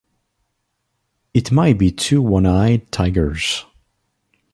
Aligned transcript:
It 1.31 1.51
might 1.51 1.77
be 1.77 1.91
two 1.91 2.23
one-eyed 2.23 2.91
Tigers! 2.91 3.65